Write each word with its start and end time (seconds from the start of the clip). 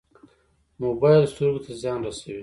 موبایل 0.83 1.23
سترګو 1.33 1.59
ته 1.65 1.71
زیان 1.81 1.99
رسوي 2.07 2.39